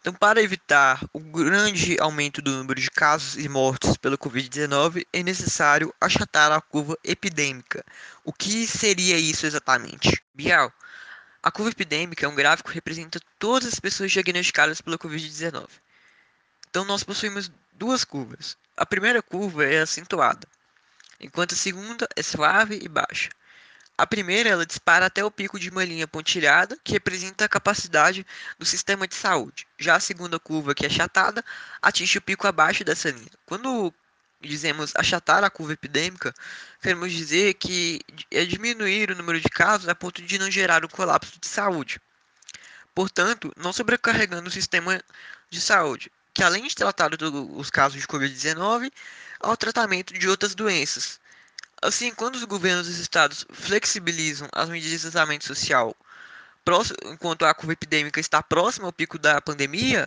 Então, 0.00 0.14
para 0.14 0.40
evitar 0.40 1.04
o 1.12 1.20
grande 1.20 2.00
aumento 2.00 2.40
do 2.40 2.50
número 2.50 2.80
de 2.80 2.90
casos 2.90 3.36
e 3.36 3.46
mortes 3.50 3.98
pela 3.98 4.16
Covid-19, 4.16 5.06
é 5.12 5.22
necessário 5.22 5.94
achatar 6.00 6.50
a 6.52 6.60
curva 6.60 6.96
epidêmica. 7.04 7.84
O 8.24 8.32
que 8.32 8.66
seria 8.66 9.18
isso 9.18 9.44
exatamente? 9.44 10.24
Bial, 10.32 10.72
a 11.42 11.50
curva 11.50 11.70
epidêmica 11.70 12.24
é 12.24 12.28
um 12.28 12.34
gráfico 12.34 12.70
que 12.70 12.74
representa 12.74 13.20
todas 13.38 13.74
as 13.74 13.78
pessoas 13.78 14.10
diagnosticadas 14.10 14.80
pela 14.80 14.98
Covid-19. 14.98 15.68
Então, 16.70 16.82
nós 16.86 17.04
possuímos 17.04 17.52
duas 17.74 18.02
curvas. 18.02 18.56
A 18.78 18.86
primeira 18.86 19.22
curva 19.22 19.66
é 19.66 19.82
acentuada, 19.82 20.48
enquanto 21.20 21.52
a 21.52 21.58
segunda 21.58 22.08
é 22.16 22.22
suave 22.22 22.80
e 22.82 22.88
baixa. 22.88 23.28
A 24.00 24.06
primeira 24.06 24.48
ela 24.48 24.64
dispara 24.64 25.04
até 25.04 25.22
o 25.22 25.30
pico 25.30 25.60
de 25.60 25.68
uma 25.68 25.84
linha 25.84 26.08
pontilhada, 26.08 26.74
que 26.82 26.92
representa 26.92 27.44
a 27.44 27.48
capacidade 27.48 28.26
do 28.58 28.64
sistema 28.64 29.06
de 29.06 29.14
saúde. 29.14 29.66
Já 29.78 29.96
a 29.96 30.00
segunda 30.00 30.40
curva, 30.40 30.74
que 30.74 30.86
é 30.86 30.88
achatada, 30.88 31.44
atinge 31.82 32.16
o 32.16 32.22
pico 32.22 32.46
abaixo 32.46 32.82
dessa 32.82 33.10
linha. 33.10 33.28
Quando 33.44 33.92
dizemos 34.40 34.94
achatar 34.96 35.44
a 35.44 35.50
curva 35.50 35.74
epidêmica, 35.74 36.32
queremos 36.80 37.12
dizer 37.12 37.52
que 37.52 38.00
é 38.30 38.42
diminuir 38.46 39.10
o 39.10 39.14
número 39.14 39.38
de 39.38 39.50
casos 39.50 39.86
a 39.86 39.94
ponto 39.94 40.22
de 40.22 40.38
não 40.38 40.50
gerar 40.50 40.82
um 40.82 40.88
colapso 40.88 41.38
de 41.38 41.46
saúde. 41.46 42.00
Portanto, 42.94 43.52
não 43.54 43.70
sobrecarregando 43.70 44.48
o 44.48 44.50
sistema 44.50 44.98
de 45.50 45.60
saúde, 45.60 46.10
que 46.32 46.42
além 46.42 46.66
de 46.66 46.74
tratar 46.74 47.10
os 47.22 47.68
casos 47.68 48.00
de 48.00 48.06
Covid-19, 48.06 48.90
ao 49.40 49.58
tratamento 49.58 50.14
de 50.14 50.26
outras 50.26 50.54
doenças, 50.54 51.19
Assim, 51.82 52.14
quando 52.14 52.36
os 52.36 52.44
governos 52.44 52.86
dos 52.86 52.98
estados 52.98 53.46
flexibilizam 53.52 54.48
as 54.52 54.68
medidas 54.68 55.00
de 55.00 55.08
isolamento 55.08 55.46
social, 55.46 55.96
enquanto 57.06 57.44
a 57.44 57.54
curva 57.54 57.72
epidêmica 57.72 58.20
está 58.20 58.42
próxima 58.42 58.86
ao 58.86 58.92
pico 58.92 59.18
da 59.18 59.40
pandemia, 59.40 60.06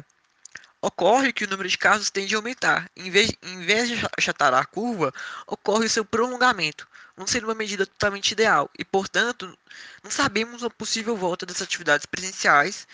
ocorre 0.80 1.34
que 1.34 1.46
o 1.46 1.50
número 1.50 1.68
de 1.68 1.78
casos 1.78 2.12
tende 2.12 2.36
a 2.36 2.38
aumentar. 2.38 2.92
Em 2.96 3.10
vez, 3.10 3.32
em 3.42 3.66
vez 3.66 3.90
de 3.90 3.96
achatar 4.18 4.54
a 4.54 4.64
curva, 4.66 5.12
ocorre 5.48 5.88
o 5.88 5.90
seu 5.90 6.06
prolongamento, 6.06 6.88
não 7.18 7.26
sendo 7.26 7.48
uma 7.48 7.56
medida 7.56 7.88
totalmente 7.88 8.32
ideal. 8.34 8.70
E, 8.78 8.86
portanto, 8.86 9.58
não 10.04 10.12
sabemos 10.12 10.64
a 10.64 10.70
possível 10.70 11.18
volta 11.18 11.46
das 11.46 11.62
atividades 11.62 12.06
presenciais 12.06 12.88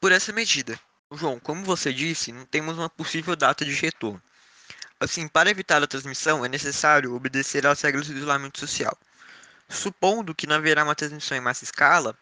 por 0.00 0.10
essa 0.10 0.32
medida. 0.32 0.80
João, 1.12 1.38
como 1.38 1.64
você 1.64 1.92
disse, 1.92 2.32
não 2.32 2.46
temos 2.46 2.78
uma 2.78 2.88
possível 2.88 3.36
data 3.36 3.64
de 3.64 3.72
retorno. 3.72 4.22
Assim, 5.02 5.26
para 5.26 5.50
evitar 5.50 5.82
a 5.82 5.86
transmissão, 5.88 6.44
é 6.44 6.48
necessário 6.48 7.12
obedecer 7.12 7.66
às 7.66 7.80
regras 7.82 8.06
do 8.06 8.16
isolamento 8.16 8.60
social. 8.60 8.96
Supondo 9.68 10.32
que 10.32 10.46
não 10.46 10.54
haverá 10.54 10.84
uma 10.84 10.94
transmissão 10.94 11.36
em 11.36 11.40
massa 11.40 11.64
escala, 11.64 12.16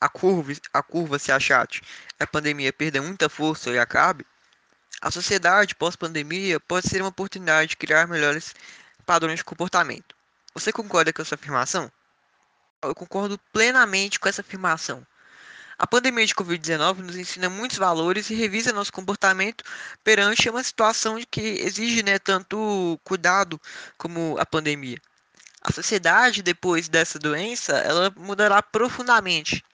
a 0.00 0.08
curva, 0.08 0.54
a 0.72 0.82
curva 0.82 1.18
se 1.18 1.30
achate, 1.30 1.82
a 2.18 2.26
pandemia 2.26 2.72
perder 2.72 3.02
muita 3.02 3.28
força 3.28 3.68
e 3.68 3.78
acabe, 3.78 4.24
a 5.02 5.10
sociedade 5.10 5.74
pós-pandemia 5.74 6.58
pode 6.58 6.88
ser 6.88 7.02
uma 7.02 7.10
oportunidade 7.10 7.68
de 7.68 7.76
criar 7.76 8.08
melhores 8.08 8.54
padrões 9.04 9.40
de 9.40 9.44
comportamento. 9.44 10.16
Você 10.54 10.72
concorda 10.72 11.12
com 11.12 11.20
essa 11.20 11.34
afirmação? 11.34 11.92
Eu 12.82 12.94
concordo 12.94 13.38
plenamente 13.52 14.18
com 14.18 14.30
essa 14.30 14.40
afirmação. 14.40 15.06
A 15.76 15.86
pandemia 15.86 16.24
de 16.24 16.34
Covid-19 16.34 16.98
nos 16.98 17.16
ensina 17.16 17.50
muitos 17.50 17.78
valores 17.78 18.30
e 18.30 18.34
revisa 18.34 18.72
nosso 18.72 18.92
comportamento 18.92 19.64
perante 20.04 20.48
uma 20.48 20.62
situação 20.62 21.20
que 21.28 21.40
exige 21.40 22.02
né, 22.02 22.18
tanto 22.18 22.98
cuidado 23.02 23.60
como 23.98 24.36
a 24.38 24.46
pandemia. 24.46 24.98
A 25.60 25.72
sociedade, 25.72 26.42
depois 26.42 26.88
dessa 26.88 27.18
doença, 27.18 27.72
ela 27.78 28.12
mudará 28.16 28.62
profundamente. 28.62 29.64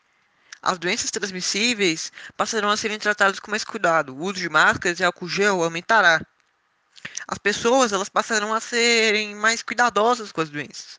As 0.62 0.78
doenças 0.78 1.10
transmissíveis 1.10 2.12
passarão 2.36 2.70
a 2.70 2.76
serem 2.76 2.98
tratadas 2.98 3.40
com 3.40 3.50
mais 3.50 3.64
cuidado. 3.64 4.14
O 4.14 4.22
uso 4.22 4.34
de 4.34 4.48
máscaras 4.48 5.00
e 5.00 5.04
álcool 5.04 5.28
gel 5.28 5.62
aumentará. 5.62 6.20
As 7.26 7.38
pessoas 7.38 7.92
elas 7.92 8.08
passarão 8.08 8.54
a 8.54 8.60
serem 8.60 9.34
mais 9.34 9.62
cuidadosas 9.62 10.32
com 10.32 10.40
as 10.40 10.50
doenças. 10.50 10.98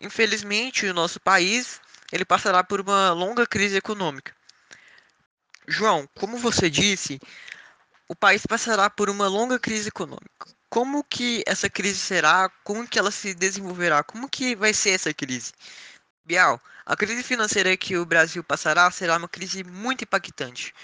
Infelizmente, 0.00 0.86
o 0.86 0.94
nosso 0.94 1.20
país 1.20 1.80
ele 2.12 2.24
passará 2.24 2.62
por 2.64 2.80
uma 2.80 3.12
longa 3.12 3.46
crise 3.46 3.76
econômica. 3.76 4.34
João, 5.68 6.08
como 6.14 6.38
você 6.38 6.68
disse, 6.68 7.20
o 8.08 8.16
país 8.16 8.44
passará 8.44 8.90
por 8.90 9.08
uma 9.08 9.28
longa 9.28 9.58
crise 9.58 9.88
econômica. 9.88 10.48
Como 10.68 11.04
que 11.04 11.42
essa 11.46 11.68
crise 11.70 11.98
será? 11.98 12.48
Como 12.64 12.86
que 12.86 12.98
ela 12.98 13.10
se 13.10 13.34
desenvolverá? 13.34 14.02
Como 14.02 14.28
que 14.28 14.56
vai 14.56 14.72
ser 14.72 14.90
essa 14.90 15.14
crise? 15.14 15.52
Bial, 16.24 16.60
a 16.84 16.96
crise 16.96 17.22
financeira 17.22 17.76
que 17.76 17.96
o 17.96 18.04
Brasil 18.04 18.42
passará 18.42 18.90
será 18.90 19.16
uma 19.16 19.28
crise 19.28 19.62
muito 19.64 20.04
impactante. 20.04 20.74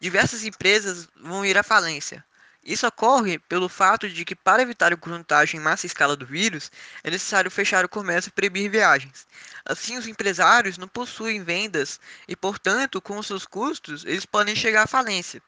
Diversas 0.00 0.44
empresas 0.44 1.08
vão 1.16 1.44
ir 1.44 1.58
à 1.58 1.62
falência. 1.62 2.24
Isso 2.62 2.86
ocorre 2.86 3.38
pelo 3.38 3.68
fato 3.68 4.08
de 4.08 4.24
que, 4.24 4.34
para 4.34 4.62
evitar 4.62 4.92
o 4.92 4.98
contágio 4.98 5.56
em 5.56 5.60
massa 5.60 5.86
escala 5.86 6.14
do 6.14 6.26
vírus, 6.26 6.70
é 7.02 7.10
necessário 7.10 7.50
fechar 7.50 7.84
o 7.84 7.88
comércio 7.88 8.28
e 8.28 8.32
proibir 8.32 8.68
viagens. 8.70 9.26
Assim, 9.64 9.96
os 9.96 10.06
empresários 10.06 10.76
não 10.76 10.86
possuem 10.86 11.42
vendas 11.42 11.98
e, 12.28 12.36
portanto, 12.36 13.00
com 13.00 13.22
seus 13.22 13.46
custos, 13.46 14.04
eles 14.04 14.26
podem 14.26 14.54
chegar 14.54 14.82
à 14.82 14.86
falência. 14.86 15.42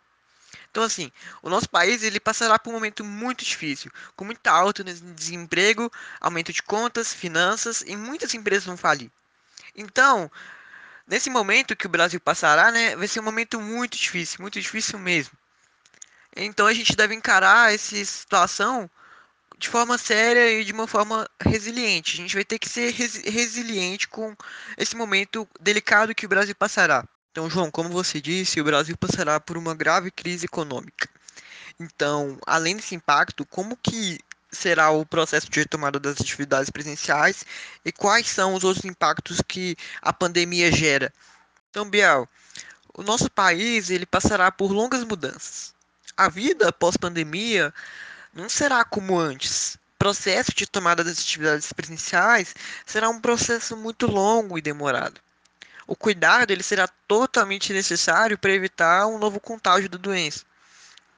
Então, 0.70 0.82
assim, 0.82 1.12
o 1.42 1.50
nosso 1.50 1.68
país 1.68 2.02
ele 2.02 2.18
passará 2.18 2.58
por 2.58 2.70
um 2.70 2.74
momento 2.74 3.04
muito 3.04 3.44
difícil, 3.44 3.92
com 4.16 4.24
muita 4.24 4.50
alta 4.50 4.82
de 4.82 4.94
desemprego, 5.12 5.92
aumento 6.18 6.50
de 6.50 6.62
contas, 6.62 7.12
finanças 7.12 7.82
e 7.86 7.94
muitas 7.94 8.32
empresas 8.32 8.64
vão 8.64 8.76
falir. 8.76 9.10
Então, 9.76 10.30
nesse 11.06 11.28
momento 11.28 11.76
que 11.76 11.86
o 11.86 11.90
Brasil 11.90 12.20
passará, 12.20 12.70
né, 12.72 12.96
vai 12.96 13.06
ser 13.06 13.20
um 13.20 13.24
momento 13.24 13.60
muito 13.60 13.98
difícil, 13.98 14.40
muito 14.40 14.58
difícil 14.58 14.98
mesmo. 14.98 15.41
Então 16.36 16.66
a 16.66 16.74
gente 16.74 16.96
deve 16.96 17.14
encarar 17.14 17.74
essa 17.74 17.96
situação 18.04 18.90
de 19.58 19.68
forma 19.68 19.96
séria 19.96 20.50
e 20.50 20.64
de 20.64 20.72
uma 20.72 20.86
forma 20.86 21.28
resiliente. 21.40 22.14
A 22.14 22.22
gente 22.22 22.34
vai 22.34 22.44
ter 22.44 22.58
que 22.58 22.68
ser 22.68 22.90
res 22.90 23.16
resiliente 23.16 24.08
com 24.08 24.34
esse 24.76 24.96
momento 24.96 25.48
delicado 25.60 26.14
que 26.14 26.26
o 26.26 26.28
Brasil 26.28 26.54
passará. 26.54 27.04
Então, 27.30 27.48
João, 27.48 27.70
como 27.70 27.88
você 27.88 28.20
disse, 28.20 28.60
o 28.60 28.64
Brasil 28.64 28.96
passará 28.96 29.40
por 29.40 29.56
uma 29.56 29.74
grave 29.74 30.10
crise 30.10 30.46
econômica. 30.46 31.08
Então, 31.80 32.38
além 32.46 32.76
desse 32.76 32.94
impacto, 32.94 33.46
como 33.46 33.76
que 33.76 34.18
será 34.50 34.90
o 34.90 35.06
processo 35.06 35.48
de 35.48 35.60
retomada 35.60 35.98
das 35.98 36.20
atividades 36.20 36.68
presenciais 36.68 37.46
e 37.84 37.90
quais 37.90 38.28
são 38.28 38.54
os 38.54 38.64
outros 38.64 38.84
impactos 38.84 39.40
que 39.46 39.76
a 40.02 40.12
pandemia 40.12 40.70
gera? 40.70 41.12
Então, 41.70 41.88
Biel, 41.88 42.28
o 42.94 43.02
nosso 43.02 43.30
país 43.30 43.88
ele 43.88 44.04
passará 44.04 44.52
por 44.52 44.70
longas 44.70 45.04
mudanças. 45.04 45.71
A 46.16 46.28
vida 46.28 46.68
após 46.68 46.96
pandemia 46.96 47.72
não 48.32 48.48
será 48.48 48.84
como 48.84 49.18
antes. 49.18 49.74
O 49.94 49.98
processo 49.98 50.52
de 50.54 50.66
tomada 50.66 51.04
das 51.04 51.18
atividades 51.18 51.72
presenciais 51.72 52.54
será 52.84 53.08
um 53.08 53.20
processo 53.20 53.76
muito 53.76 54.06
longo 54.06 54.58
e 54.58 54.62
demorado 54.62 55.20
o 55.86 55.96
cuidado 55.96 56.50
ele 56.50 56.62
será 56.62 56.88
totalmente 57.06 57.72
necessário 57.72 58.38
para 58.38 58.52
evitar 58.52 59.06
um 59.06 59.18
novo 59.18 59.40
contágio 59.40 59.88
da 59.90 59.98
doença. 59.98 60.44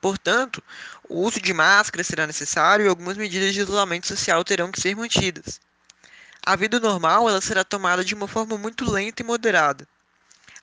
Portanto, 0.00 0.62
o 1.08 1.20
uso 1.20 1.40
de 1.40 1.52
máscara 1.52 2.02
será 2.04 2.26
necessário 2.26 2.84
e 2.84 2.88
algumas 2.88 3.16
medidas 3.16 3.54
de 3.54 3.60
isolamento 3.60 4.06
social 4.06 4.42
terão 4.44 4.70
que 4.70 4.80
ser 4.80 4.96
mantidas. 4.96 5.60
A 6.44 6.56
vida 6.56 6.78
normal 6.78 7.28
ela 7.28 7.40
será 7.40 7.64
tomada 7.64 8.04
de 8.04 8.14
uma 8.14 8.28
forma 8.28 8.58
muito 8.58 8.90
lenta 8.90 9.22
e 9.22 9.24
moderada. 9.24 9.86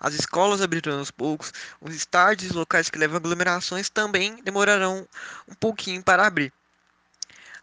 As 0.04 0.16
escolas 0.16 0.64
abrirão 0.64 0.98
aos 0.98 1.12
poucos, 1.12 1.54
os 1.80 1.94
estádios 1.94 2.54
locais 2.54 2.90
que 2.90 2.98
levam 2.98 3.18
aglomerações 3.18 3.88
também 3.88 4.42
demorarão 4.42 5.08
um 5.48 5.54
pouquinho 5.54 6.02
para 6.02 6.26
abrir. 6.26 6.52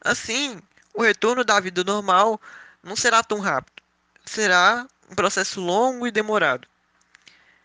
Assim, 0.00 0.62
o 0.94 1.02
retorno 1.02 1.42
da 1.42 1.58
vida 1.58 1.82
normal 1.82 2.40
não 2.80 2.94
será 2.94 3.24
tão 3.24 3.40
rápido, 3.40 3.82
será 4.24 4.86
um 5.10 5.16
processo 5.16 5.60
longo 5.60 6.06
e 6.06 6.12
demorado. 6.12 6.68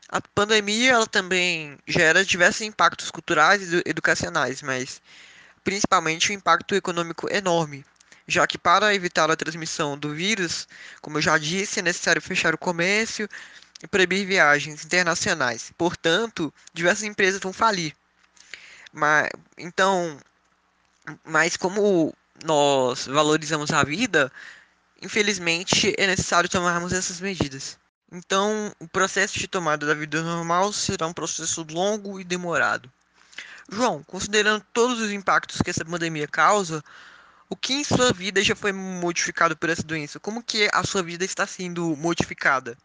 A 0.10 0.20
pandemia 0.20 0.94
ela 0.94 1.08
também 1.08 1.78
gera 1.88 2.26
diversos 2.26 2.62
impactos 2.62 3.12
culturais 3.12 3.72
e 3.72 3.84
educacionais, 3.86 4.64
mas 4.64 5.00
principalmente 5.64 6.32
um 6.32 6.36
impacto 6.36 6.74
econômico 6.74 7.32
enorme, 7.32 7.86
já 8.28 8.48
que 8.48 8.58
para 8.58 8.96
evitar 8.96 9.30
a 9.30 9.36
transmissão 9.36 9.96
do 9.96 10.16
vírus, 10.16 10.68
como 11.00 11.20
eu 11.20 11.22
já 11.22 11.38
disse, 11.38 11.80
é 11.80 11.84
necessário 11.84 12.22
fechar 12.22 12.56
o 12.56 12.58
comércio 12.58 13.30
e 13.84 13.88
proibir 13.88 14.26
viagens 14.26 14.84
internacionais. 14.84 15.72
Portanto, 15.78 16.52
diversas 16.74 17.04
empresas 17.04 17.40
vão 17.40 17.54
falir. 17.54 17.94
Mas, 18.92 19.30
então, 19.58 20.18
mas 21.24 21.56
como 21.56 22.16
nós 22.44 23.06
valorizamos 23.06 23.70
a 23.70 23.84
vida, 23.84 24.32
Infelizmente, 25.04 25.94
é 25.98 26.08
necessário 26.08 26.50
tomarmos 26.50 26.94
essas 26.94 27.20
medidas. 27.20 27.78
Então, 28.10 28.74
o 28.80 28.88
processo 28.88 29.38
de 29.38 29.50
tomada 29.50 29.86
da 29.86 29.94
vida 29.94 30.24
normal 30.24 30.72
será 30.72 31.06
um 31.06 31.12
processo 31.12 31.66
longo 31.70 32.22
e 32.22 32.24
demorado. 32.24 32.90
João, 33.70 34.02
considerando 34.04 34.66
todos 34.72 35.02
os 35.02 35.12
impactos 35.12 35.62
que 35.62 35.70
essa 35.70 35.84
pandemia 35.84 36.26
causa, 36.26 36.82
o 37.50 37.56
que 37.56 37.74
em 37.74 37.84
sua 37.84 38.14
vida 38.14 38.42
já 38.42 38.56
foi 38.56 38.72
modificado 38.72 39.58
por 39.58 39.70
essa 39.70 39.84
doença? 39.84 40.22
Como 40.22 40.42
que 40.42 40.70
a 40.72 40.86
sua 40.86 41.04
vida 41.04 41.26
está 41.26 41.46
sendo 41.46 41.98
modificada? 41.98 42.78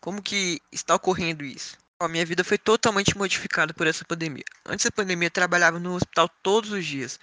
Como 0.00 0.22
que 0.22 0.60
está 0.70 0.94
ocorrendo 0.94 1.44
isso? 1.44 1.76
A 2.00 2.06
minha 2.06 2.24
vida 2.24 2.44
foi 2.44 2.56
totalmente 2.56 3.18
modificada 3.18 3.74
por 3.74 3.86
essa 3.86 4.04
pandemia. 4.04 4.44
Antes 4.64 4.84
da 4.84 4.92
pandemia, 4.92 5.26
eu 5.26 5.32
trabalhava 5.32 5.80
no 5.80 5.94
hospital 5.96 6.28
todos 6.42 6.70
os 6.70 6.86
dias. 6.86 7.18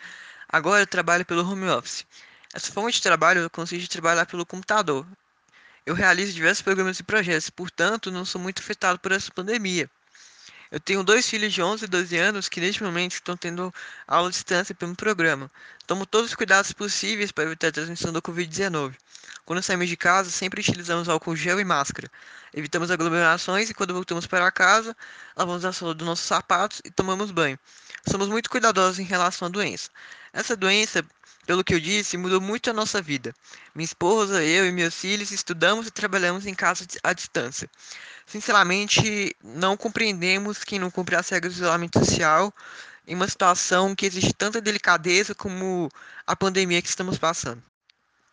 Agora 0.50 0.82
eu 0.82 0.88
trabalho 0.88 1.25
pelo 1.25 1.50
home 1.50 1.70
office. 1.70 2.05
Essa 2.53 2.72
forma 2.72 2.91
de 2.91 3.01
trabalho 3.01 3.50
consiste 3.50 3.86
em 3.86 3.89
trabalhar 3.89 4.25
pelo 4.25 4.46
computador. 4.46 5.08
Eu 5.86 5.94
realizo 5.94 6.34
diversos 6.34 6.62
programas 6.62 7.00
e 7.00 7.03
projetos, 7.03 7.50
portanto, 7.50 8.12
não 8.12 8.25
sou 8.25 8.41
muito 8.41 8.60
afetado 8.60 9.00
por 9.00 9.13
essa 9.13 9.32
pandemia. 9.32 9.89
Eu 10.70 10.79
tenho 10.79 11.03
dois 11.03 11.29
filhos 11.29 11.53
de 11.53 11.62
11 11.62 11.86
e 11.86 11.88
12 11.88 12.17
anos 12.17 12.50
que 12.50 12.60
neste 12.60 12.84
momento 12.84 13.13
estão 13.13 13.38
tendo 13.38 13.74
aula 14.08 14.27
à 14.27 14.32
distância 14.32 14.75
pelo 14.75 14.96
programa. 14.96 15.50
Tomo 15.88 16.06
todos 16.06 16.32
os 16.32 16.36
cuidados 16.36 16.74
possíveis 16.74 17.32
para 17.32 17.44
evitar 17.44 17.68
a 17.68 17.72
transmissão 17.72 18.12
da 18.12 18.22
Covid-19. 18.22 18.96
Quando 19.46 19.62
saímos 19.62 19.88
de 19.88 19.96
casa, 19.96 20.32
sempre 20.32 20.60
utilizamos 20.60 21.08
álcool 21.08 21.36
gel 21.36 21.60
e 21.60 21.63
máscara. 21.63 22.10
Evitamos 22.54 22.89
aglomerações 22.89 23.70
e 23.70 23.74
quando 23.74 23.94
voltamos 23.94 24.25
para 24.25 24.51
casa, 24.51 24.98
lavamos 25.38 25.63
a 25.63 25.72
sola 25.72 25.94
dos 25.94 26.08
nossos 26.08 26.25
sapatos 26.25 26.82
e 26.84 26.89
tomamos 26.89 27.30
banho. 27.30 27.60
Somos 28.10 28.27
muito 28.27 28.50
cuidadosos 28.50 28.98
em 28.98 29.04
relação 29.04 29.48
à 29.48 29.51
doença. 29.51 29.92
Essa 30.34 30.56
doença 30.56 31.06
pelo 31.46 31.63
que 31.63 31.74
eu 31.74 31.80
disse, 31.80 32.18
mudou 32.18 32.42
muito 32.42 32.70
a 32.70 32.74
nossa 32.74 33.01
vida. 33.01 33.34
Minha 33.74 33.86
esposa, 33.86 34.44
eu 34.44 34.65
e 34.65 34.72
meus 34.72 34.96
filhos 34.96 35.32
estudamos 35.32 35.88
e 35.88 35.92
trabalhamos 35.92 36.46
em 36.46 36.56
casa 36.56 36.86
à 37.04 37.13
distância. 37.13 37.70
Sinceramente, 38.25 39.36
não 39.44 39.77
compreendemos 39.77 40.63
quem 40.63 40.80
não 40.80 40.89
cumpre 40.89 41.15
as 41.15 41.30
regras 41.30 41.54
do 41.54 41.58
isolamento 41.58 42.00
social 42.00 42.51
em 43.08 43.16
uma 43.16 43.28
situação 43.28 43.96
que 43.96 44.06
exige 44.06 44.34
tanta 44.34 44.62
delicadeza 44.62 45.36
como 45.36 45.90
a 46.26 46.36
pandemia 46.36 46.82
que 46.82 46.90
estamos 46.90 47.18
passando 47.18 47.64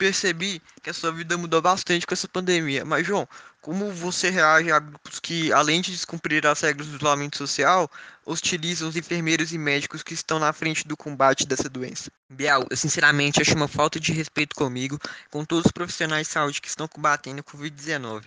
percebi 0.02 0.60
que 0.82 0.90
a 0.90 0.92
sua 0.92 1.12
vida 1.12 1.38
mudou 1.38 1.62
bastante 1.62 2.04
com 2.04 2.12
essa 2.12 2.26
pandemia. 2.26 2.84
Mas, 2.84 3.06
João, 3.06 3.28
como 3.60 3.92
você 3.92 4.30
reage 4.30 4.72
a 4.72 4.80
grupos 4.80 5.20
que, 5.20 5.52
além 5.52 5.80
de 5.80 5.92
descumprir 5.92 6.44
as 6.44 6.60
regras 6.60 6.88
do 6.88 6.96
isolamento 6.96 7.38
social, 7.38 7.88
hostilizam 8.26 8.88
os 8.88 8.96
enfermeiros 8.96 9.52
e 9.52 9.58
médicos 9.58 10.02
que 10.02 10.12
estão 10.12 10.40
na 10.40 10.52
frente 10.52 10.88
do 10.88 10.96
combate 10.96 11.46
dessa 11.46 11.68
doença? 11.68 12.10
Biel, 12.28 12.66
eu 12.68 12.76
sinceramente 12.76 13.40
acho 13.40 13.54
uma 13.54 13.68
falta 13.68 14.00
de 14.00 14.12
respeito 14.12 14.56
comigo, 14.56 14.98
com 15.30 15.44
todos 15.44 15.66
os 15.66 15.72
profissionais 15.72 16.26
de 16.26 16.32
saúde 16.32 16.60
que 16.60 16.68
estão 16.68 16.88
combatendo 16.88 17.40
o 17.40 17.44
Covid-19. 17.44 18.24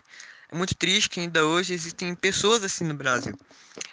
Muito 0.55 0.73
triste 0.73 1.09
que 1.09 1.19
ainda 1.19 1.45
hoje 1.45 1.73
existem 1.73 2.15
pessoas 2.15 2.63
assim 2.63 2.85
no 2.85 2.93
Brasil. 2.93 3.37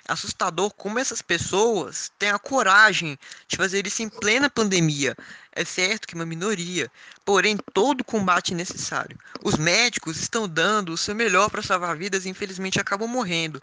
É 0.09 0.13
assustador 0.13 0.73
como 0.73 0.97
essas 0.97 1.21
pessoas 1.21 2.13
têm 2.21 2.31
a 2.31 2.39
coragem 2.39 3.19
de 3.49 3.57
fazer 3.57 3.85
isso 3.85 4.01
em 4.01 4.09
plena 4.09 4.49
pandemia. 4.49 5.17
É 5.51 5.65
certo 5.65 6.07
que 6.07 6.15
é 6.15 6.19
uma 6.19 6.25
minoria, 6.25 6.89
porém 7.25 7.57
todo 7.75 8.05
combate 8.05 8.53
é 8.53 8.57
necessário. 8.57 9.19
Os 9.43 9.57
médicos 9.57 10.19
estão 10.19 10.47
dando 10.47 10.93
o 10.93 10.97
seu 10.97 11.17
melhor 11.17 11.51
para 11.51 11.63
salvar 11.63 11.97
vidas 11.97 12.27
e 12.27 12.29
infelizmente 12.29 12.79
acabam 12.79 13.09
morrendo. 13.09 13.61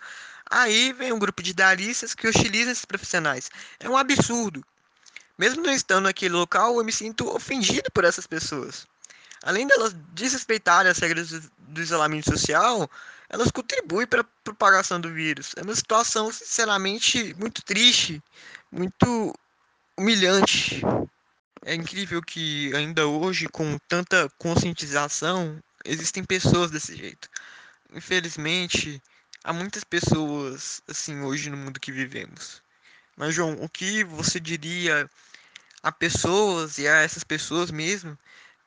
Aí 0.49 0.91
vem 0.91 1.13
um 1.13 1.19
grupo 1.19 1.41
de 1.41 1.51
idealistas 1.51 2.13
que 2.13 2.27
hostilizam 2.27 2.73
esses 2.73 2.83
profissionais. 2.83 3.49
É 3.79 3.89
um 3.89 3.95
absurdo. 3.95 4.61
Mesmo 5.37 5.63
não 5.63 5.71
estando 5.71 6.03
naquele 6.03 6.33
local, 6.33 6.77
eu 6.77 6.83
me 6.83 6.91
sinto 6.91 7.33
ofendido 7.33 7.89
por 7.93 8.03
essas 8.03 8.27
pessoas 8.27 8.85
além 9.43 9.67
delas 9.67 9.95
desrespeitarem 10.13 10.91
as 10.91 10.99
regras 10.99 11.49
do 11.69 11.81
isolamento 11.81 12.29
social, 12.29 12.89
elas 13.29 13.51
contribuem 13.51 14.07
para 14.07 14.21
a 14.21 14.27
propagação 14.43 14.99
do 14.99 15.13
vírus. 15.13 15.53
É 15.55 15.61
uma 15.61 15.75
situação, 15.75 16.31
sinceramente, 16.31 17.33
muito 17.37 17.61
triste, 17.63 18.21
muito 18.71 19.33
humilhante. 19.97 20.81
É 21.63 21.75
incrível 21.75 22.21
que 22.21 22.75
ainda 22.75 23.05
hoje, 23.05 23.47
com 23.47 23.77
tanta 23.87 24.29
conscientização, 24.37 25.61
existem 25.85 26.23
pessoas 26.23 26.71
desse 26.71 26.95
jeito. 26.95 27.29
Infelizmente, 27.93 29.01
há 29.43 29.53
muitas 29.53 29.83
pessoas 29.83 30.81
assim 30.87 31.21
hoje 31.21 31.49
no 31.49 31.57
mundo 31.57 31.79
que 31.79 31.91
vivemos. 31.91 32.61
Mas 33.15 33.35
João, 33.35 33.57
o 33.61 33.69
que 33.69 34.03
você 34.03 34.39
diria 34.39 35.09
a 35.83 35.91
pessoas 35.91 36.77
e 36.77 36.87
a 36.87 36.97
essas 36.97 37.23
pessoas 37.23 37.71
mesmo 37.71 38.17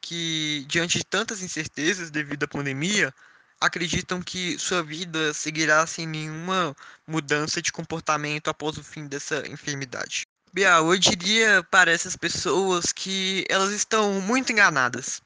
que, 0.03 0.67
diante 0.69 0.99
de 0.99 1.05
tantas 1.05 1.43
incertezas 1.43 2.11
devido 2.11 2.43
à 2.43 2.49
pandemia, 2.49 3.15
acreditam 3.61 4.21
que 4.21 4.59
sua 4.59 4.83
vida 4.83 5.33
seguirá 5.33 5.87
sem 5.87 6.07
nenhuma 6.07 6.77
mudança 7.07 7.63
de 7.63 7.73
comportamento 7.73 8.49
após 8.49 8.77
o 8.77 8.83
fim 8.83 9.07
dessa 9.07 9.49
enfermidade. 9.49 10.27
Bial, 10.53 10.93
eu 10.93 10.99
diria 10.99 11.63
para 11.71 11.91
essas 11.91 12.17
pessoas 12.17 12.93
que 12.93 13.47
elas 13.49 13.71
estão 13.73 14.21
muito 14.21 14.53
enganadas. 14.53 15.23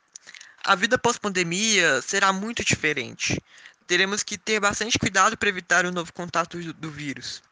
A 0.62 0.76
vida 0.76 0.98
pós-pandemia 0.98 2.00
será 2.02 2.32
muito 2.32 2.62
diferente. 2.62 3.42
Teremos 3.86 4.22
que 4.22 4.36
ter 4.36 4.60
bastante 4.60 4.98
cuidado 4.98 5.36
para 5.36 5.48
evitar 5.48 5.86
o 5.86 5.92
novo 5.92 6.12
contato 6.12 6.58
do 6.74 6.90
vírus. 6.90 7.42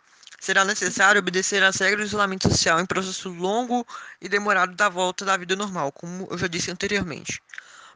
Será 0.45 0.63
necessário 0.63 1.21
obedecer 1.21 1.63
às 1.63 1.77
regras 1.77 2.05
do 2.05 2.09
isolamento 2.09 2.51
social 2.51 2.79
em 2.79 2.85
processo 2.85 3.31
longo 3.31 3.87
e 4.21 4.29
demorado 4.29 4.75
da 4.75 4.91
volta 4.91 5.25
da 5.25 5.39
vida 5.39 5.57
normal, 5.57 5.91
como 5.91 6.29
eu 6.31 6.37
já 6.37 6.47
disse 6.47 6.71
anteriormente. 6.71 7.43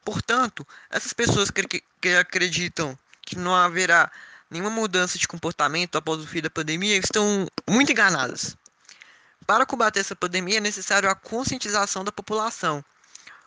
Portanto, 0.03 0.67
essas 0.89 1.13
pessoas 1.13 1.51
que, 1.51 1.83
que, 2.01 2.09
acreditam 2.17 2.99
que 3.21 3.37
não 3.37 3.55
haverá 3.55 4.11
nenhuma 4.51 4.71
mudança 4.71 5.19
de 5.19 5.29
comportamento 5.29 5.97
após 5.99 6.23
o 6.23 6.27
fim 6.27 6.41
da 6.41 6.49
pandemia 6.49 6.97
estão 6.97 7.47
muito 7.69 7.93
enganadas. 7.93 8.57
Para 9.47 9.67
combater 9.67 10.01
essa 10.01 10.17
pandemia 10.17 10.57
é 10.57 10.61
necessário 10.61 11.11
a 11.11 11.15
conscientização 11.15 12.03
da 12.03 12.11
população, 12.11 12.83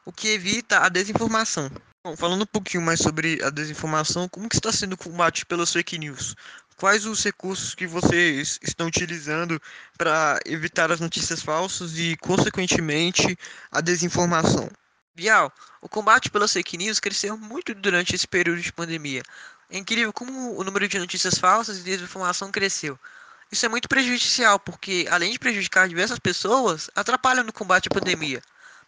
o 0.06 0.12
que 0.12 0.28
evita 0.28 0.78
a 0.78 0.90
desinformação. 0.90 1.72
Bom, 2.04 2.16
falando 2.16 2.44
um 2.44 2.46
pouquinho 2.46 2.84
mais 2.84 3.00
sobre 3.00 3.44
a 3.44 3.50
desinformação, 3.50 4.30
como 4.30 4.48
que 4.48 4.58
está 4.58 4.72
sendo 4.72 4.96
combate 4.96 5.44
pelas 5.44 5.74
fake 5.74 5.98
news? 5.98 6.36
Quais 6.82 7.06
os 7.06 7.24
recursos 7.24 7.76
que 7.76 7.86
vocês 7.86 8.58
estão 8.64 8.88
utilizando 8.88 9.62
para 10.00 10.40
evitar 10.48 10.92
as 10.92 11.00
notícias 11.00 11.40
falsas 11.40 11.96
e, 11.96 12.18
consequentemente, 12.18 13.38
a 13.72 13.82
desinformação? 13.82 14.68
Bial, 15.14 15.54
o 15.80 15.88
combate 15.88 16.32
pelas 16.32 16.52
fake 16.52 16.80
news 16.80 17.00
cresceu 17.00 17.38
muito 17.38 17.76
durante 17.76 18.16
esse 18.16 18.28
período 18.28 18.62
de 18.62 18.74
pandemia. 18.74 19.22
É 19.70 19.78
incrível 19.78 20.12
como 20.12 20.60
o 20.60 20.64
número 20.64 20.88
de 20.88 20.98
notícias 20.98 21.38
falsas 21.38 21.78
e 21.78 21.84
desinformação 21.84 22.52
cresceu. 22.52 23.00
Isso 23.52 23.64
é 23.64 23.70
muito 23.70 23.88
prejudicial, 23.88 24.58
porque 24.58 25.06
além 25.12 25.34
de 25.34 25.38
prejudicar 25.38 25.88
diversas 25.88 26.18
pessoas, 26.18 26.90
atrapalha 26.96 27.44
no 27.44 27.54
combate 27.54 27.90
à 27.92 27.94
pandemia. 27.94 28.42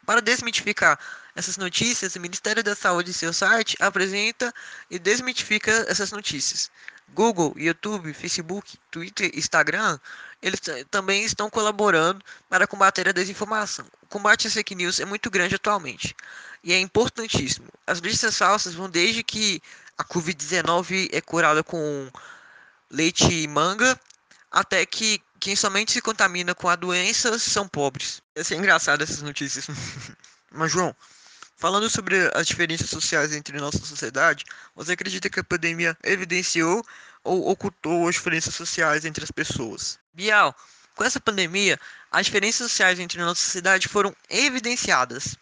Para 0.04 0.20
desmitificar 0.20 1.00
essas 1.36 1.58
notícias, 1.58 2.16
o 2.16 2.20
Ministério 2.20 2.64
da 2.64 2.76
Saúde 2.76 3.12
em 3.12 3.14
seu 3.14 3.32
site 3.32 3.78
apresenta 3.80 4.52
e 4.90 4.98
desmitifica 4.98 5.72
essas 5.88 6.12
notícias. 6.12 6.72
Google, 7.10 7.54
YouTube, 7.58 8.14
Facebook, 8.14 8.78
Twitter, 8.90 9.32
Instagram, 9.36 10.00
eles 10.42 10.60
também 10.90 11.24
estão 11.24 11.50
colaborando 11.50 12.24
para 12.50 12.68
combater 12.68 13.08
a 13.08 13.12
desinformação. 13.12 13.86
O 14.02 14.08
combate 14.08 14.48
às 14.48 14.54
fake 14.54 14.76
news 14.76 15.00
é 15.00 15.06
muito 15.06 15.30
grande 15.30 15.56
atualmente 15.56 16.16
e 16.64 16.74
é 16.74 16.80
importantíssimo. 16.80 17.68
As 17.86 18.02
notícias 18.02 18.38
falsas 18.38 18.74
vão 18.74 18.90
desde 18.90 19.24
que 19.24 19.62
a 19.98 20.04
Covid-19 20.04 21.10
é 21.12 21.22
curada 21.22 21.64
com 21.64 22.10
leite 22.90 23.26
e 23.32 23.48
manga, 23.48 24.00
até 24.52 24.86
que 24.86 25.22
quem 25.40 25.56
somente 25.56 25.92
se 25.92 26.02
contamina 26.02 26.56
com 26.56 26.70
a 26.70 26.76
doença 26.76 27.38
são 27.38 27.68
pobres. 27.68 28.22
Ser 28.44 28.56
engraçado 28.56 29.04
essas 29.04 29.22
notícias. 29.22 29.68
Mas, 30.52 30.72
João, 30.72 30.96
falando 31.64 31.90
sobre 31.90 32.30
as 32.34 32.46
diferenças 32.46 32.90
sociais 32.90 33.34
entre 33.34 33.58
nossa 33.58 33.78
sociedade, 33.78 34.44
você 34.76 34.92
acredita 34.92 35.30
que 35.30 35.40
a 35.40 35.44
pandemia 35.46 35.98
evidenciou 36.04 36.86
ou 37.24 37.50
ocultou 37.50 38.06
as 38.06 38.16
diferenças 38.16 38.54
sociais 38.54 39.06
entre 39.06 39.24
as 39.24 39.32
pessoas? 39.32 39.98
Bial, 40.14 40.54
com 40.94 41.06
essa 41.06 41.22
pandemia, 41.22 41.80
as 42.12 42.26
diferenças 42.26 42.70
sociais 42.70 43.00
entre 43.00 43.18
nossa 43.22 43.42
sociedade 43.42 43.88
foram 43.88 44.14
evidenciadas. 44.30 45.38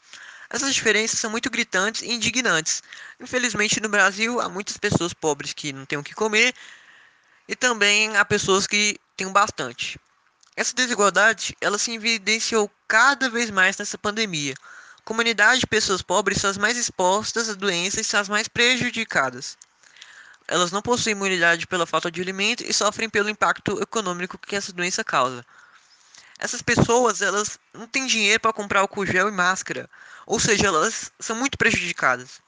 Essas 0.47 0.75
diferenças 0.75 1.19
são 1.19 1.31
muito 1.31 1.49
gritantes 1.49 2.03
e 2.03 2.11
indignantes. 2.11 2.83
Infelizmente, 3.19 3.81
no 3.81 3.89
Brasil, 3.89 4.39
há 4.39 4.47
muitas 4.47 4.77
pessoas 4.77 5.15
pobres 5.15 5.53
que 5.53 5.73
não 5.73 5.87
têm 5.87 5.97
o 5.97 6.03
que 6.03 6.13
comer 6.13 6.53
e 7.47 7.55
também 7.55 8.15
há 8.15 8.23
pessoas 8.23 8.67
que 8.67 8.95
têm 9.17 9.27
bastante. 9.31 9.99
Essa 10.55 10.75
desigualdade, 10.75 11.57
ela 11.59 11.79
se 11.79 11.91
evidenciou 11.93 12.69
cada 12.87 13.27
vez 13.27 13.49
mais 13.49 13.75
nessa 13.75 13.97
pandemia. 13.97 14.53
Comunidades 15.03 15.59
de 15.59 15.67
pessoas 15.67 16.01
pobres 16.01 16.39
são 16.39 16.49
as 16.49 16.57
mais 16.57 16.77
expostas 16.77 17.49
a 17.49 17.53
doenças 17.53 18.01
e 18.01 18.09
são 18.09 18.19
as 18.19 18.29
mais 18.29 18.47
prejudicadas. 18.47 19.57
Elas 20.47 20.71
não 20.71 20.81
possuem 20.81 21.13
imunidade 21.13 21.65
pela 21.65 21.85
falta 21.85 22.11
de 22.11 22.21
alimento 22.21 22.63
e 22.63 22.73
sofrem 22.73 23.09
pelo 23.09 23.29
impacto 23.29 23.81
econômico 23.81 24.37
que 24.37 24.55
essa 24.55 24.73
doença 24.73 25.03
causa. 25.03 25.45
Essas 26.37 26.61
pessoas, 26.61 27.21
elas 27.21 27.59
não 27.73 27.87
têm 27.87 28.07
dinheiro 28.07 28.39
para 28.39 28.51
comprar 28.51 28.81
álcool 28.81 29.05
gel 29.05 29.29
e 29.29 29.31
máscara, 29.31 29.89
ou 30.25 30.39
seja, 30.39 30.67
elas 30.67 31.11
são 31.19 31.35
muito 31.35 31.57
prejudicadas. 31.57 32.41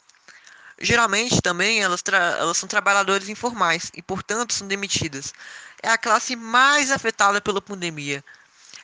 Geralmente 0.80 1.42
também 1.42 1.82
elas, 1.82 2.04
elas 2.12 2.58
são 2.58 2.68
trabalhadores 2.68 3.30
informais 3.30 3.92
e, 3.96 4.02
portanto, 4.02 4.54
são 4.54 4.68
demitidas. 4.68 5.34
É 5.82 5.90
a 5.90 5.98
classe 5.98 6.36
mais 6.36 6.92
afetada 6.92 7.40
pela 7.40 7.62
pandemia. 7.62 8.24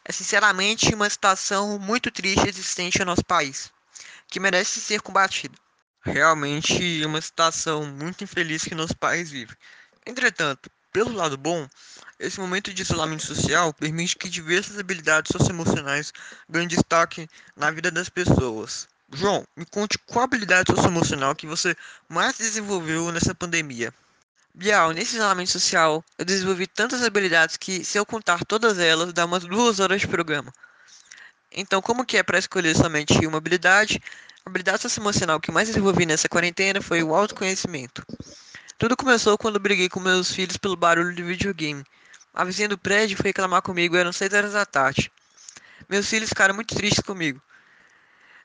É 0.09 0.11
sinceramente 0.11 0.91
uma 0.95 1.07
situação 1.07 1.77
muito 1.77 2.09
triste 2.09 2.49
existente 2.49 2.97
no 2.97 3.05
nosso 3.05 3.23
país, 3.23 3.71
que 4.27 4.39
merece 4.39 4.81
ser 4.81 5.03
combatida. 5.03 5.55
Realmente 6.01 7.05
uma 7.05 7.21
situação 7.21 7.85
muito 7.85 8.23
infeliz 8.23 8.63
que 8.63 8.73
nosso 8.73 8.97
país 8.97 9.29
vive. 9.29 9.55
Entretanto, 10.03 10.67
pelo 10.91 11.13
lado 11.13 11.37
bom, 11.37 11.69
esse 12.19 12.39
momento 12.39 12.73
de 12.73 12.81
isolamento 12.81 13.23
social 13.23 13.71
permite 13.71 14.15
que 14.15 14.27
diversas 14.27 14.79
habilidades 14.79 15.31
socioemocionais 15.31 16.11
ganhem 16.49 16.67
destaque 16.67 17.29
na 17.55 17.69
vida 17.69 17.91
das 17.91 18.09
pessoas. 18.09 18.87
João, 19.13 19.45
me 19.55 19.65
conte 19.67 19.99
qual 20.07 20.25
habilidade 20.25 20.71
socioemocional 20.71 21.35
que 21.35 21.45
você 21.45 21.75
mais 22.07 22.35
desenvolveu 22.35 23.11
nessa 23.11 23.35
pandemia. 23.35 23.93
Bial, 24.53 24.91
nesse 24.91 25.15
isolamento 25.15 25.51
social, 25.51 26.03
eu 26.17 26.25
desenvolvi 26.25 26.67
tantas 26.67 27.03
habilidades 27.03 27.55
que, 27.55 27.83
se 27.85 27.97
eu 27.97 28.05
contar 28.05 28.43
todas 28.45 28.79
elas, 28.79 29.13
dá 29.13 29.25
umas 29.25 29.43
duas 29.43 29.79
horas 29.79 30.01
de 30.01 30.07
programa. 30.07 30.51
Então, 31.51 31.81
como 31.81 32.05
que 32.05 32.17
é 32.17 32.23
para 32.23 32.37
escolher 32.37 32.75
somente 32.75 33.25
uma 33.25 33.37
habilidade? 33.37 34.01
A 34.45 34.49
habilidade 34.49 34.81
socioemocional 34.81 35.39
que 35.39 35.51
mais 35.51 35.67
desenvolvi 35.67 36.05
nessa 36.05 36.27
quarentena 36.27 36.81
foi 36.81 37.01
o 37.03 37.13
autoconhecimento. 37.13 38.03
Tudo 38.77 38.97
começou 38.97 39.37
quando 39.37 39.59
briguei 39.59 39.89
com 39.89 39.99
meus 39.99 40.31
filhos 40.31 40.57
pelo 40.57 40.75
barulho 40.75 41.13
de 41.13 41.23
videogame. 41.23 41.83
A 42.33 42.43
vizinha 42.43 42.69
do 42.69 42.77
prédio 42.77 43.17
foi 43.17 43.27
reclamar 43.27 43.61
comigo, 43.61 43.95
eram 43.95 44.11
6 44.11 44.33
horas 44.33 44.53
da 44.53 44.65
tarde. 44.65 45.11
Meus 45.89 46.07
filhos 46.07 46.29
ficaram 46.29 46.55
muito 46.55 46.75
tristes 46.75 47.03
comigo. 47.03 47.41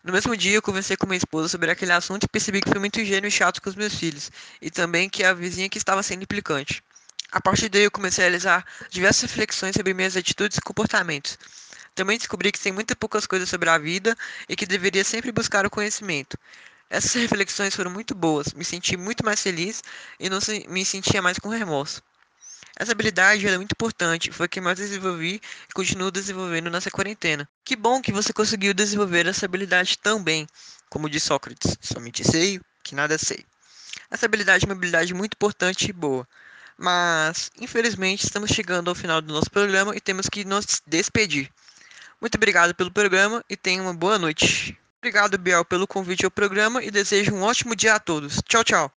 No 0.04 0.12
mesmo 0.12 0.36
dia, 0.36 0.52
eu 0.52 0.60
conversei 0.60 0.98
com 0.98 1.06
minha 1.06 1.16
esposa 1.16 1.48
sobre 1.48 1.70
aquele 1.70 1.90
assunto 1.92 2.24
e 2.24 2.28
percebi 2.28 2.60
que 2.60 2.68
fui 2.68 2.78
muito 2.78 3.00
ingênuo 3.00 3.26
e 3.26 3.30
chato 3.30 3.62
com 3.62 3.70
os 3.70 3.74
meus 3.74 3.94
filhos, 3.94 4.30
e 4.60 4.70
também 4.70 5.08
que 5.08 5.24
a 5.24 5.32
vizinha 5.32 5.66
que 5.66 5.78
estava 5.78 6.02
sendo 6.02 6.22
implicante. 6.22 6.84
A 7.32 7.40
partir 7.40 7.70
daí, 7.70 7.84
eu 7.84 7.90
comecei 7.90 8.22
a 8.22 8.28
realizar 8.28 8.66
diversas 8.90 9.30
reflexões 9.30 9.74
sobre 9.74 9.94
minhas 9.94 10.14
atitudes 10.14 10.58
e 10.58 10.60
comportamentos. 10.60 11.38
Também 11.94 12.18
descobri 12.18 12.52
que 12.52 12.58
sei 12.58 12.70
muito 12.70 12.94
poucas 12.94 13.26
coisas 13.26 13.48
sobre 13.48 13.70
a 13.70 13.78
vida 13.78 14.14
e 14.46 14.54
que 14.54 14.66
deveria 14.66 15.04
sempre 15.04 15.32
buscar 15.32 15.64
o 15.64 15.70
conhecimento. 15.70 16.36
Essas 16.90 17.14
reflexões 17.14 17.74
foram 17.74 17.90
muito 17.90 18.14
boas, 18.14 18.52
me 18.52 18.64
senti 18.64 18.98
muito 18.98 19.24
mais 19.24 19.40
feliz 19.40 19.82
e 20.20 20.28
não 20.28 20.38
me 20.68 20.84
sentia 20.84 21.22
mais 21.22 21.38
com 21.38 21.48
remorso. 21.48 22.02
Essa 22.76 22.92
habilidade 22.92 23.46
é 23.46 23.56
muito 23.56 23.72
importante, 23.72 24.32
foi 24.32 24.46
a 24.46 24.48
que 24.48 24.60
mais 24.60 24.78
desenvolvi 24.78 25.40
e 25.68 25.72
continuo 25.72 26.10
desenvolvendo 26.10 26.70
nessa 26.70 26.90
quarentena. 26.90 27.48
Que 27.64 27.76
bom 27.76 28.02
que 28.02 28.10
você 28.10 28.32
conseguiu 28.32 28.74
desenvolver 28.74 29.26
essa 29.26 29.46
habilidade 29.46 29.96
tão 29.98 30.22
bem, 30.22 30.46
como 30.90 31.08
diz 31.08 31.22
Sócrates, 31.22 31.76
somente 31.80 32.24
sei 32.24 32.60
que 32.82 32.94
nada 32.94 33.16
sei. 33.16 33.44
Essa 34.10 34.26
habilidade 34.26 34.64
é 34.64 34.66
uma 34.68 34.74
habilidade 34.74 35.14
muito 35.14 35.34
importante 35.34 35.88
e 35.88 35.92
boa. 35.92 36.26
Mas, 36.76 37.50
infelizmente, 37.60 38.24
estamos 38.24 38.50
chegando 38.50 38.88
ao 38.88 38.94
final 38.94 39.22
do 39.22 39.32
nosso 39.32 39.50
programa 39.50 39.96
e 39.96 40.00
temos 40.00 40.28
que 40.28 40.44
nos 40.44 40.82
despedir. 40.86 41.48
Muito 42.20 42.34
obrigado 42.34 42.74
pelo 42.74 42.90
programa 42.90 43.44
e 43.48 43.56
tenha 43.56 43.82
uma 43.82 43.94
boa 43.94 44.18
noite. 44.18 44.76
Obrigado, 44.98 45.38
Biel, 45.38 45.64
pelo 45.64 45.86
convite 45.86 46.24
ao 46.24 46.30
programa 46.30 46.82
e 46.82 46.90
desejo 46.90 47.34
um 47.34 47.42
ótimo 47.42 47.76
dia 47.76 47.94
a 47.94 48.00
todos. 48.00 48.40
Tchau, 48.48 48.64
tchau. 48.64 48.92